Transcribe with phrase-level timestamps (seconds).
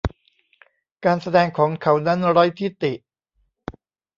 [1.05, 2.93] การแสดงของเขานั้นไร้ที่ติ